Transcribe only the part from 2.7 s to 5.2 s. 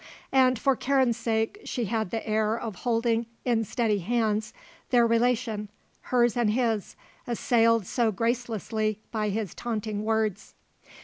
holding in steady hands their